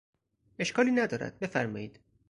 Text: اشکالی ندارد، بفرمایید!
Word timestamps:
اشکالی 0.59 0.91
ندارد، 0.91 1.39
بفرمایید! 1.39 1.99